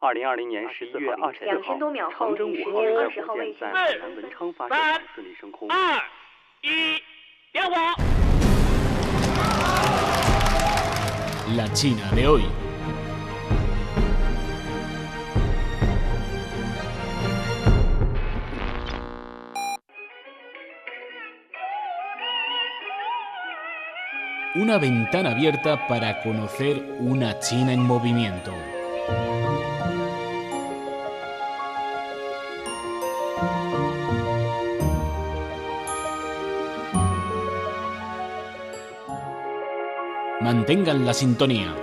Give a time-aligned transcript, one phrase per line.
[0.00, 1.78] 二零二零年十一月二十四号，
[2.10, 5.68] 长征五号运载火箭在海南文昌发射场顺利升空。
[5.70, 6.00] 二
[6.62, 7.02] 一，
[7.52, 7.74] 点火。
[11.56, 12.42] La China de hoy.
[24.56, 28.52] Una ventana abierta para conocer una China en movimiento.
[40.48, 41.74] Mantengan la sintonía.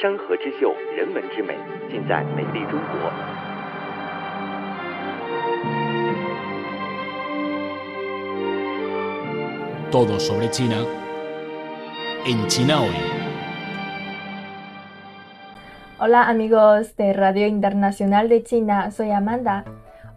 [0.00, 1.54] 山河之秀，人文之美，
[1.90, 3.12] 尽在美丽中国。
[9.90, 10.84] Todo sobre China
[12.24, 12.94] en China hoy.
[15.98, 19.64] Hola amigos de Radio Internacional de China, soy Amanda.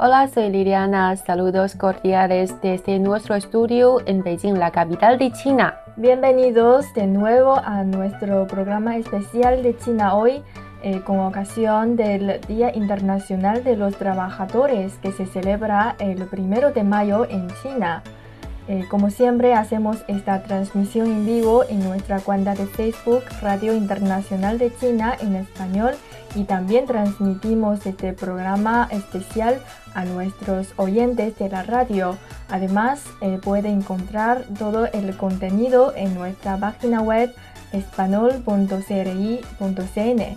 [0.01, 1.17] Hola, soy Liliana.
[1.17, 5.75] Saludos cordiales desde nuestro estudio en Beijing, la capital de China.
[5.97, 10.45] Bienvenidos de nuevo a nuestro programa especial de China hoy
[10.85, 16.85] eh, con ocasión del Día Internacional de los Trabajadores que se celebra el primero de
[16.85, 18.05] mayo en China.
[18.69, 24.59] Eh, como siempre hacemos esta transmisión en vivo en nuestra cuenta de Facebook Radio Internacional
[24.59, 25.97] de China en español
[26.35, 29.61] y también transmitimos este programa especial
[29.95, 32.17] a nuestros oyentes de la radio.
[32.49, 37.35] Además, eh, puede encontrar todo el contenido en nuestra página web
[37.73, 40.37] espanol.cri.cn.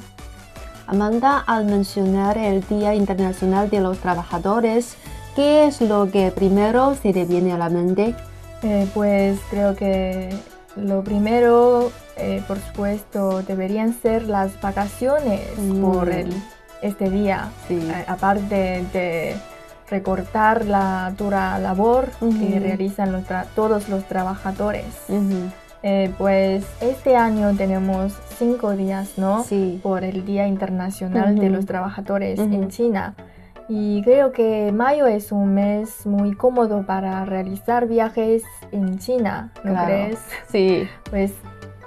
[0.88, 4.95] Amanda, al mencionar el Día Internacional de los Trabajadores,
[5.36, 8.16] ¿qué es lo que primero se te viene a la mente?
[8.64, 10.36] Eh, pues creo que
[10.75, 15.81] lo primero, eh, por supuesto, deberían ser las vacaciones Mm.
[15.81, 16.30] por el,
[16.81, 17.50] este día.
[17.67, 17.80] Sí.
[17.81, 19.36] Eh, aparte de
[19.89, 22.59] recortar la dura labor que Ujú.
[22.62, 23.23] realizan los
[23.56, 24.85] todos los trabajadores.
[25.09, 25.50] Ujú,
[25.84, 29.44] Eh, pues este año tenemos cinco días, ¿no?
[29.44, 29.79] Sí.
[29.81, 31.56] Por el Día Internacional de Ujú.
[31.56, 33.16] los Trabajadores en China.
[33.67, 39.72] Y creo que mayo es un mes muy cómodo para realizar viajes en China, ¿no
[39.72, 39.88] Claro.
[39.88, 40.19] crees?
[40.51, 40.88] Sí.
[41.09, 41.31] Pues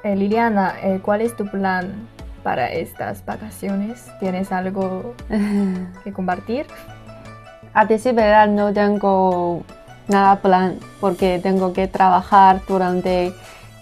[0.04, 2.09] eh, Liliana, eh, ¿cuál es tu plan
[2.42, 4.06] para estas vacaciones?
[4.20, 5.15] ¿Tienes algo
[6.04, 6.66] que compartir?
[7.72, 9.62] A decir verdad, no tengo
[10.09, 13.32] nada plan porque tengo que trabajar durante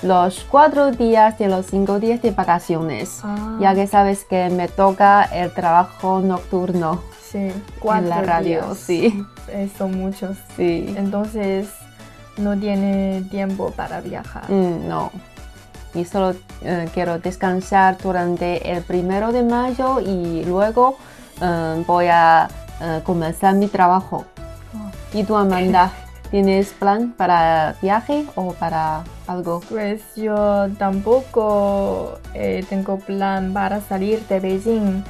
[0.02, 3.20] los cuatro días de los cinco días de vacaciones.
[3.22, 3.58] Ah.
[3.60, 8.62] Ya que sabes que me toca el trabajo nocturno Sí, en cuatro la radio.
[8.62, 8.78] días.
[8.78, 9.24] Sí,
[9.78, 10.36] son muchos.
[10.56, 10.94] sí.
[10.96, 11.68] Entonces
[12.38, 14.50] no tiene tiempo para viajar.
[14.50, 15.10] Mm, no.
[15.94, 20.96] Y solo eh, quiero descansar durante el primero de mayo y luego
[21.40, 22.48] eh, voy a
[22.80, 24.24] eh, comenzar mi trabajo.
[24.74, 24.90] Oh.
[25.18, 25.92] ¿Y tú, Amanda?
[26.30, 29.60] ¿Tienes plan para viaje o para algo?
[29.68, 32.18] Pues yo tampoco
[32.70, 35.04] tengo plan para salir de Beijing,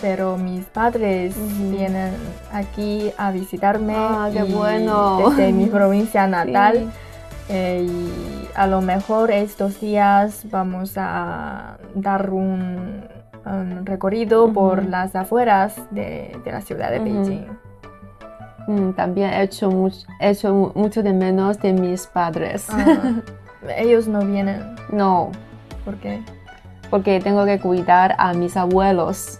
[0.00, 1.34] pero mis padres
[1.72, 2.14] vienen
[2.52, 5.28] aquí a visitarme Ah, qué y bueno.
[5.30, 6.74] desde mi provincia natal.
[6.78, 6.88] Sí.
[7.48, 13.04] Eh, y a lo mejor estos días vamos a dar un,
[13.44, 17.04] un recorrido por las afueras de, de la ciudad de Ujú.
[17.18, 17.46] Beijing.
[18.68, 22.66] Mm, también he hecho, much- he hecho mu- mucho de menos de mis padres.
[22.70, 23.14] Ah,
[23.76, 25.30] ellos no vienen, no,
[25.84, 26.22] ¿por qué?
[26.88, 29.38] porque tengo que cuidar a mis abuelos.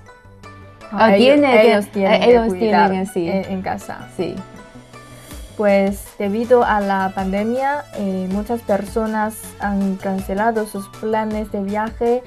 [0.93, 3.29] Ah, Ah, ellos, ellos tienen eh, que ellos tienen que, sí.
[3.29, 4.09] en, en casa.
[4.17, 4.35] Sí.
[5.61, 12.23] Pues debido a la pandemia, eh, muchas personas han cancelado sus planes de viaje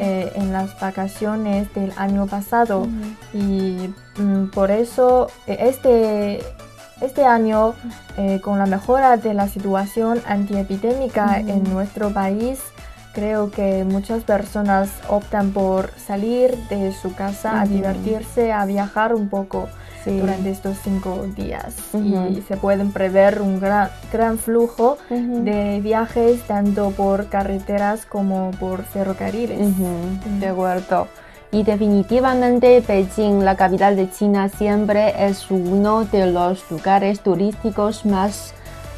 [0.00, 2.88] eh, en las vacaciones del año pasado.
[3.32, 6.42] Y mm, por eso eh, este,
[7.00, 7.74] este año,
[8.16, 12.58] eh, con la mejora de la situación antiepidémica en nuestro país,
[13.14, 19.28] creo que muchas personas optan por salir de su casa a divertirse, a viajar un
[19.28, 19.68] poco
[20.04, 20.18] Sí.
[20.18, 22.28] durante estos cinco días Ujú.
[22.30, 25.44] y se pueden prever un gran, gran flujo Ujú.
[25.44, 29.58] de viajes tanto por carreteras como por ferrocarriles.
[30.40, 31.08] De acuerdo.
[31.52, 38.54] Y definitivamente Beijing, la capital de China, siempre es uno de los lugares turísticos más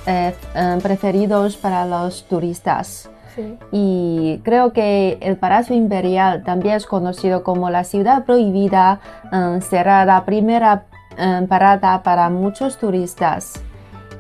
[0.06, 3.10] eh, eh, preferidos para los turistas.
[3.34, 3.58] Sí.
[3.72, 9.00] Y creo que el Palacio Imperial, también es conocido como la ciudad prohibida,
[9.32, 10.84] eh, será la primera
[11.18, 13.54] eh, parada para muchos turistas.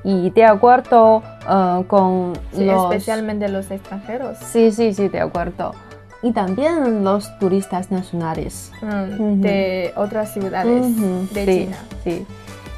[0.02, 2.84] Y de acuerdo eh, con Sí, los...
[2.92, 4.36] especialmente los extranjeros.
[4.38, 5.74] Sí, sí, sí, de acuerdo.
[6.22, 8.72] y también los turistas nacionales.
[8.82, 10.84] Mm, de otras ciudades
[11.34, 11.76] de China.
[12.02, 12.26] Sí.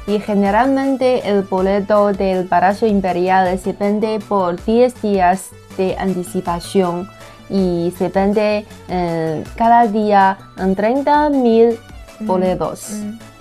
[0.05, 7.09] Y generalmente el boleto del Palacio Imperial se vende por 10 días de anticipación
[7.49, 11.77] y se vende eh, cada día en 30.000
[12.21, 12.91] boletos.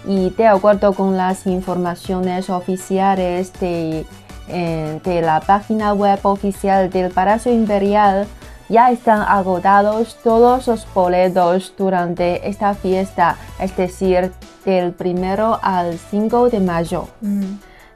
[0.06, 4.06] Y de acuerdo con las informaciones oficiales de,
[4.48, 8.26] eh, de la página web oficial del Palacio Imperial,
[8.68, 14.32] ya están agotados todos los boletos durante esta fiesta, es decir,
[14.64, 17.08] del primero al 5 de mayo.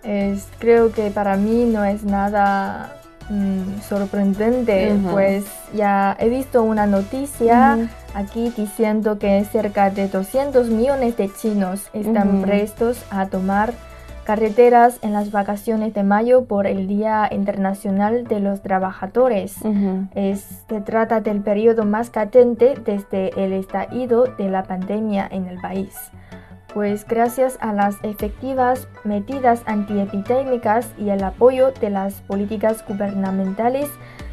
[0.02, 2.99] Es, creo que para mí no es nada
[3.30, 11.16] mm, sorprendente, pues ya he visto una noticia aquí diciendo que cerca de 200 millones
[11.16, 13.72] de chinos están prestos a tomar
[14.24, 19.56] carreteras en las vacaciones de mayo por el Día Internacional de los Trabajadores.
[20.14, 25.96] se trata del periodo más cadente desde el estallido de la pandemia en el país.
[26.72, 33.88] Pues gracias a las efectivas medidas antiepidémicas y el apoyo de las políticas gubernamentales,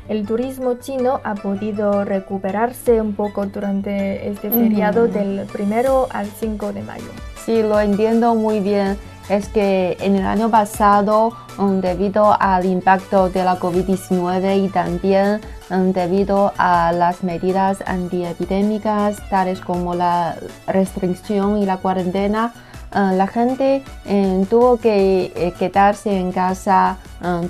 [0.07, 6.73] el turismo chino ha podido recuperarse un poco durante este feriado del primero al 5
[6.73, 7.09] de mayo.
[7.43, 8.97] Sí, lo entiendo muy bien
[9.29, 15.41] es que en el año pasado, um, debido al impacto de la COVID-19 y también
[15.69, 20.35] um, debido a las medidas antiepidémicas, tales como la
[20.65, 22.53] restricción y la cuarentena,
[22.95, 23.83] uh, la gente
[24.49, 26.97] tuvo que eh, quedarse en casa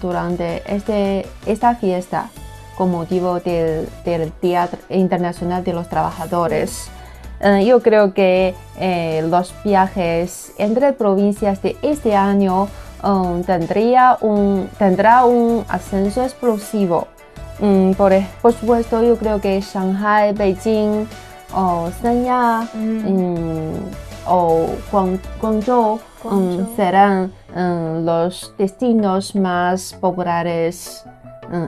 [0.02, 2.30] durante este, esta fiesta
[2.78, 6.90] con motivo del, del Día Internacional de los Trabajadores.
[7.40, 12.68] Eh, yo creo que eh, los viajes entre provincias de este año
[13.04, 17.08] um, tendría un, tendrá un ascenso explosivo.
[17.60, 18.14] Mm, por,
[18.54, 21.08] supuesto, yo creo que Shanghai, Beijing
[21.54, 23.10] o Sanya mm.
[23.10, 23.74] mm,
[24.28, 24.68] o
[25.42, 26.00] Guangzhou,
[26.76, 27.32] serán
[28.06, 31.06] los destinos más populares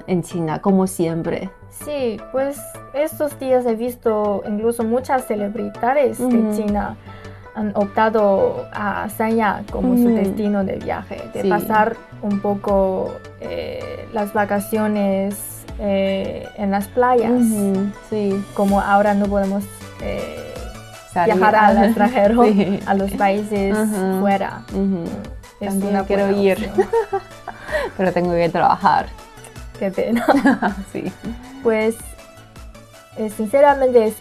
[0.07, 1.49] en China, como siempre.
[1.85, 2.59] Sí, pues
[2.93, 6.95] estos días he visto incluso muchas celebridades de China
[7.55, 14.33] han optado a Sanya como su destino de viaje, de pasar un poco eh, las
[14.33, 17.41] vacaciones eh, en las playas.
[18.09, 18.43] Sí.
[18.53, 19.63] Como ahora no podemos
[20.01, 20.53] eh,
[21.25, 22.43] viajar al extranjero,
[22.85, 23.77] a los países
[24.19, 24.61] fuera.
[25.59, 26.69] También quiero ir,
[27.97, 29.07] pero tengo que trabajar.
[29.77, 30.25] Qué pena.
[30.93, 31.11] sí.
[31.63, 31.95] Pues
[33.17, 34.13] eh, sinceramente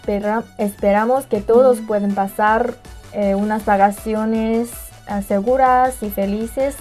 [0.59, 2.75] esperamos que todos puedan pasar
[3.13, 4.71] eh, unas vacaciones
[5.09, 6.75] eh, seguras y felices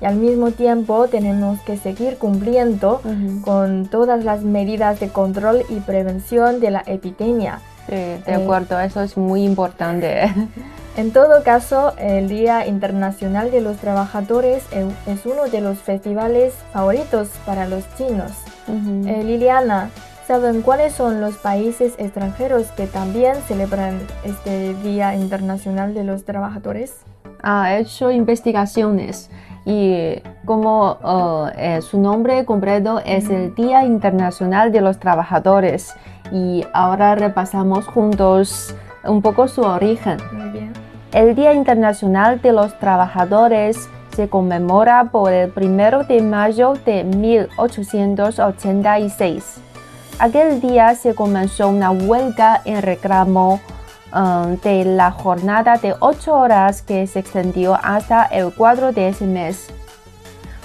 [0.00, 3.00] y al mismo tiempo tenemos que seguir cumpliendo
[3.44, 7.60] con todas las medidas de control y prevención de la epidemia.
[7.88, 10.32] Sí, de acuerdo, eso es muy importante.
[10.94, 14.62] En todo caso, el Día Internacional de los Trabajadores
[15.06, 18.32] es uno de los festivales favoritos para los chinos.
[18.68, 19.90] Liliana,
[20.26, 27.02] ¿Saben cuáles son los países extranjeros que también celebran este Día Internacional de los Trabajadores?
[27.42, 29.30] Ha hecho investigaciones
[29.64, 35.94] y como uh, eh, su nombre completo es el Día Internacional de los Trabajadores
[36.30, 40.18] y ahora repasamos juntos un poco su origen.
[40.32, 40.72] Muy bien.
[41.12, 49.60] El Día Internacional de los Trabajadores se conmemora por el primero de mayo de 1886
[50.18, 53.60] Aquel día se comenzó una huelga en reclamo
[54.14, 59.26] um, de la jornada de ocho horas que se extendió hasta el 4 de ese
[59.26, 59.66] mes.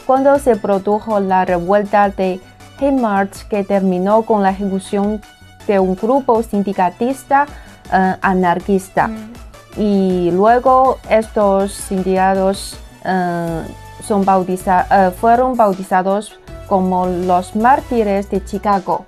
[0.06, 2.39] Cuando se produjo la revuelta de
[2.80, 5.22] Haymarch que terminó con la ejecución
[5.66, 7.48] de un grupo sindicatista
[7.92, 9.08] uh, anarquista.
[9.08, 9.34] Mm.
[9.77, 12.77] Y luego estos sindicatos
[14.04, 19.06] son uh, fueron bautizados como los mártires de Chicago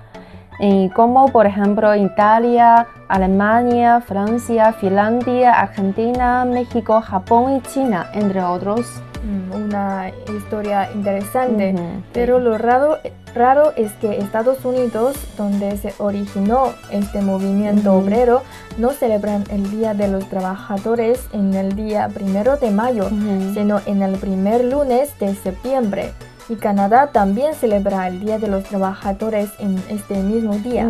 [0.94, 8.86] como por ejemplo Italia, Alemania, Francia, Finlandia, Argentina, México, Japón y China, entre otros.
[9.24, 11.74] Mm, una historia interesante,
[12.12, 12.98] pero lo raro,
[13.34, 18.42] raro es que Estados Unidos, donde se originó este movimiento obrero,
[18.76, 23.08] no celebran el Día de los Trabajadores en el día primero de mayo,
[23.54, 26.12] sino en el primer lunes de septiembre.
[26.50, 30.86] Y Canadá también celebra el Día de los Trabajadores en este mismo día.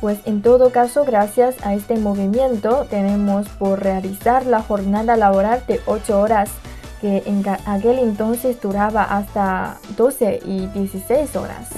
[0.00, 5.80] Pues en todo caso, gracias a este movimiento, tenemos por realizar la jornada laboral de
[5.84, 6.50] 8 horas
[7.00, 11.68] que en aquel entonces duraba hasta 12 y 16 horas.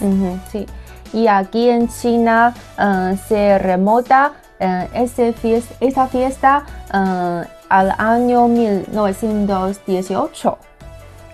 [0.50, 0.66] sí.
[1.12, 6.62] Y aquí en China eh, se remota uh, ese fiesta, esa fiesta
[6.94, 10.56] eh, al año 1918,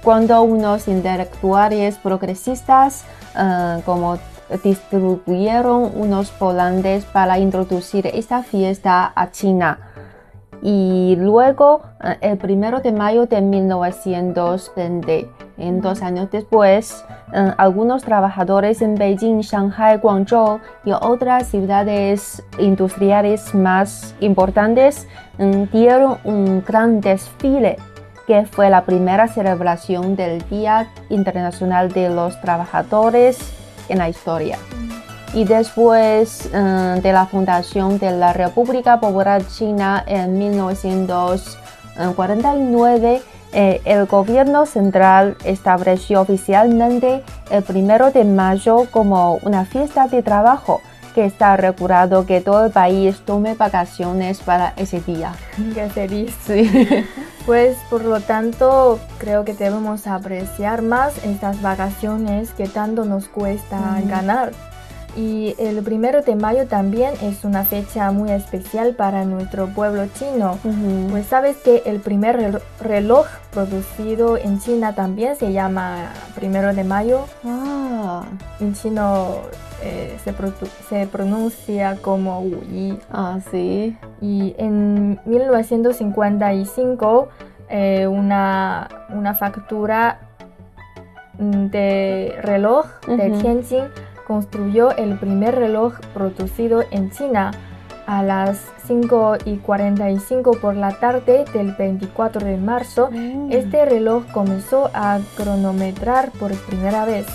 [0.02, 3.04] cuando unos intelectuales progresistas
[3.84, 4.18] como
[4.64, 9.85] distribuyeron unos volantes para introducir esta fiesta a China
[10.62, 18.02] y luego eh, el primero de mayo de 1920, en dos años después, eh, algunos
[18.02, 25.06] trabajadores en Beijing, Shanghai, Guangzhou y otras ciudades industriales más importantes
[25.38, 27.76] mm, dieron un gran desfile
[28.26, 33.38] que fue la primera celebración del Día Internacional de los Trabajadores
[33.88, 34.58] en la historia
[35.36, 43.20] y después eh, de la fundación de la República Popular China en 1949,
[43.52, 50.80] eh, el gobierno central estableció oficialmente el primero de mayo como una fiesta de trabajo
[51.14, 55.34] que está regulado que todo el país tome vacaciones para ese día.
[55.74, 56.34] Qué feliz.
[57.46, 64.00] Pues por lo tanto creo que debemos apreciar más estas vacaciones que tanto nos cuesta
[64.04, 64.50] ganar.
[65.16, 70.58] Y el primero de mayo también es una fecha muy especial para nuestro pueblo chino.
[71.10, 77.24] Pues sabes que el primer reloj producido en China también se llama primero de mayo.
[77.44, 78.24] Ah.
[78.60, 79.36] En chino
[79.82, 80.34] eh, se,
[80.88, 82.98] se, pronuncia como Wu Yi.
[83.10, 83.96] Ah, sí.
[84.20, 87.28] Y en 1955
[87.68, 90.20] eh, una, una factura
[91.38, 93.84] mm, de reloj de Tianjin
[94.26, 97.52] construyó el primer reloj producido en China
[98.06, 103.10] a las 5 y 45 por la tarde del 24 de marzo.
[103.10, 103.50] Mm.
[103.52, 107.26] Este reloj comenzó a cronometrar por primera vez,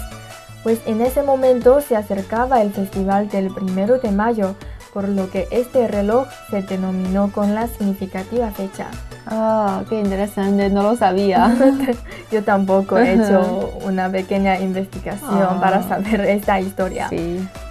[0.63, 4.55] pues en ese momento se acercaba el festival del primero de mayo,
[4.93, 8.87] por lo que este reloj se denominó con la significativa fecha.
[9.25, 11.55] Ah, qué interesante, no lo sabía.
[12.31, 15.87] Yo tampoco he hecho una pequeña investigación para ah.
[15.87, 17.09] saber esta historia.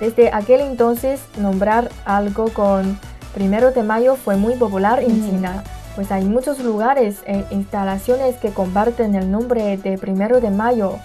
[0.00, 2.98] Desde aquel entonces, nombrar algo con
[3.34, 5.64] primero de mayo fue muy popular en China.
[5.96, 10.98] Pues hay muchos lugares e instalaciones que comparten el nombre de primero de mayo.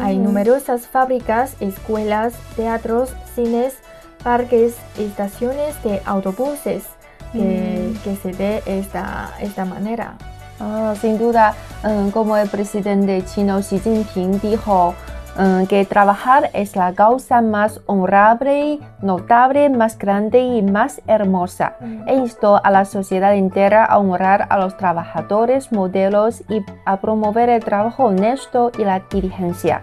[0.00, 3.74] Hay numerosas fábricas, escuelas, teatros, cines,
[4.26, 6.82] parques, estaciones de autobuses
[7.32, 10.14] que, que se dé esta, esta manera.
[10.58, 11.54] Ah, sin duda,
[11.84, 14.96] um, como el presidente chino Xi Jinping dijo,
[15.38, 22.08] um, que trabajar es la causa más honorable, notable, más grande y más hermosa, mm.
[22.08, 27.48] e instó a la sociedad entera a honrar a los trabajadores, modelos y a promover
[27.48, 29.82] el trabajo honesto y la diligencia.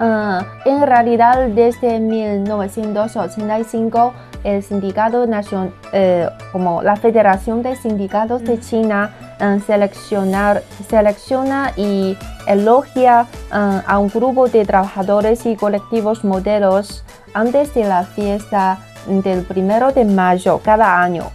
[0.00, 4.14] Uh, en realidad, desde 1985,
[4.44, 12.16] el sindicato nacional, eh, como la Federación de Sindicatos de China, eh, seleccionar, selecciona y
[12.46, 19.42] elogia eh, a un grupo de trabajadores y colectivos modelos antes de la fiesta del
[19.42, 21.30] primero de mayo cada año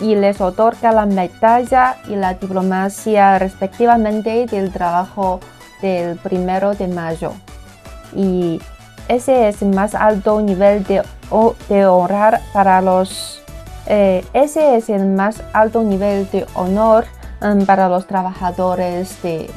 [0.00, 5.40] y les otorga la medalla y la diplomacia respectivamente del trabajo
[5.82, 7.32] del primero de mayo.
[8.14, 8.60] Y
[9.08, 11.02] ese es el más alto nivel de,
[11.68, 13.40] de honrar para los
[13.92, 17.06] eh, ese es el más alto nivel de honor
[17.42, 19.50] um, para los trabajadores de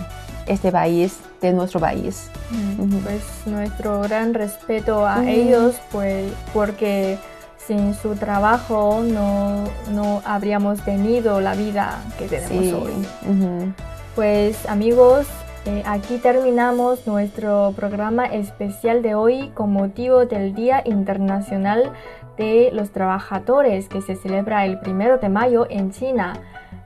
[0.48, 2.32] este país, de nuestro país.
[2.50, 7.20] Mm, pues nuestro gran respeto a ellos, pues porque
[7.68, 13.74] sin su trabajo no, no habríamos tenido la vida que tenemos hoy.
[14.16, 15.28] Pues amigos,
[15.66, 21.94] eh, aquí terminamos nuestro programa especial de hoy con motivo del Día Internacional
[22.38, 26.34] de los Trabajadores que se celebra el primero de mayo en China.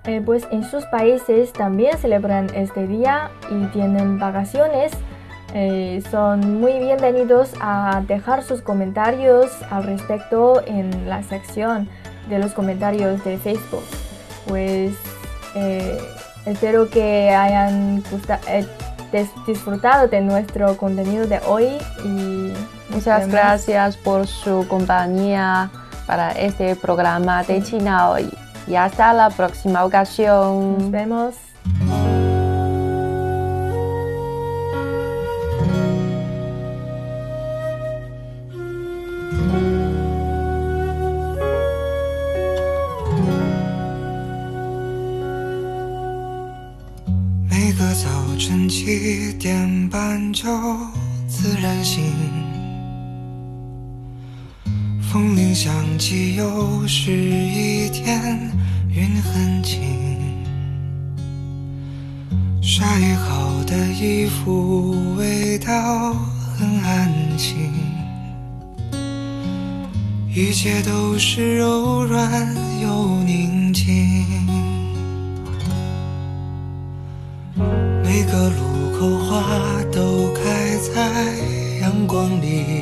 [0.05, 4.91] Eh, pues en sus países también celebran este día y tienen vacaciones.
[5.55, 11.89] Eh, son muy bienvenidos a dejar sus comentarios al respecto en la sección
[12.29, 13.83] de los comentarios de Facebook.
[14.47, 14.93] Pues
[16.47, 18.01] Espero que hayan
[18.47, 18.65] eh,
[19.45, 22.53] disfrutado de nuestro contenido de hoy y
[22.89, 25.69] muchas gracias por su compañía
[26.05, 28.29] para este programa de China hoy.
[28.65, 30.77] Y hasta la próxima ocasión.
[30.77, 31.35] Nos vemos.
[48.89, 50.47] 一点半就
[51.27, 52.05] 自然醒，
[55.01, 58.49] 风铃响起，又是一天，
[58.89, 59.81] 云很轻。
[62.61, 66.13] 晒好的衣服，味道
[66.57, 67.57] 很安静，
[70.33, 74.23] 一切都是柔软又宁静。
[78.03, 79.43] 每个路口花
[79.91, 81.35] 都开在
[81.79, 82.81] 阳光里，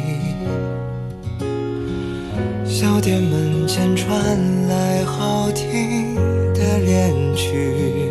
[2.63, 6.15] 小店门前传来好听
[6.53, 8.09] 的恋曲，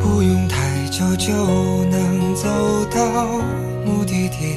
[0.00, 1.30] 不用太久就
[1.90, 2.48] 能走
[2.90, 3.26] 到
[3.84, 4.56] 目的地，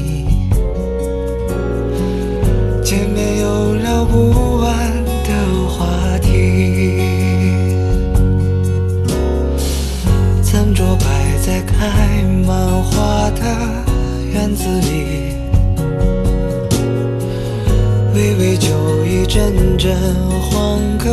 [19.81, 19.99] 阵阵
[20.39, 21.09] 欢歌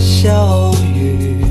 [0.00, 1.44] 笑语，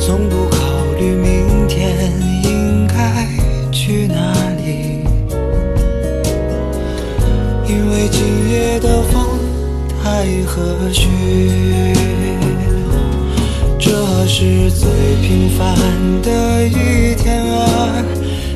[0.00, 0.58] 从不考
[0.98, 2.10] 虑明天
[2.42, 3.28] 应该
[3.70, 5.04] 去哪里，
[7.68, 9.24] 因为今夜的风
[10.02, 10.60] 太和
[10.92, 11.06] 煦。
[13.78, 14.90] 这是最
[15.22, 15.76] 平凡
[16.22, 18.04] 的一天啊，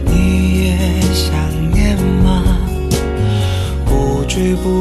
[0.05, 1.33] 你也想
[1.73, 2.43] 念吗？
[3.85, 4.81] 不追不，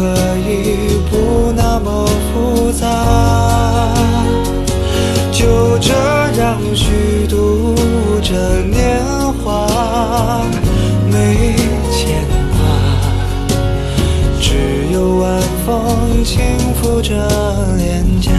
[0.00, 0.06] 可
[0.48, 2.86] 以不那么复杂，
[5.30, 5.92] 就这
[6.40, 7.74] 样虚度
[8.22, 8.98] 着年
[9.44, 9.68] 华，
[11.12, 11.54] 没
[11.92, 12.24] 牵
[12.56, 12.58] 挂，
[14.40, 16.40] 只有晚风轻
[16.80, 17.12] 拂着
[17.76, 18.30] 脸颊。